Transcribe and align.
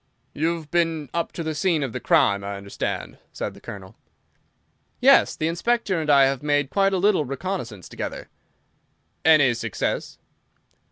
"You 0.33 0.55
have 0.55 0.71
been 0.71 1.11
up 1.13 1.31
to 1.33 1.43
the 1.43 1.53
scene 1.53 1.83
of 1.83 1.93
the 1.93 1.99
crime, 1.99 2.43
I 2.43 2.55
understand," 2.55 3.19
said 3.31 3.53
the 3.53 3.61
Colonel. 3.61 3.95
"Yes; 4.99 5.35
the 5.35 5.47
Inspector 5.47 5.95
and 6.01 6.09
I 6.09 6.23
have 6.23 6.41
made 6.41 6.71
quite 6.71 6.91
a 6.93 6.97
little 6.97 7.23
reconnaissance 7.23 7.87
together." 7.87 8.27
"Any 9.23 9.53
success?" 9.53 10.17